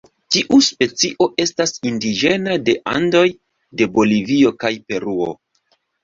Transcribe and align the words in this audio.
Tiu 0.33 0.57
specio 0.67 1.25
estas 1.43 1.73
indiĝena 1.89 2.55
de 2.69 2.73
Andoj 2.93 3.21
de 3.81 3.87
Bolivio 3.99 4.53
kaj 4.65 4.71
Peruo. 4.89 5.29